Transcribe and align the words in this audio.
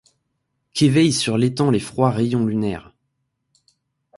Qu’éveillent 0.73 1.13
sur 1.13 1.37
l’étang 1.37 1.69
les 1.69 1.79
froids 1.79 2.09
rayons 2.09 2.47
lunaires! 2.47 2.91